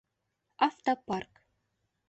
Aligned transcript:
Автопарк! 0.67 1.31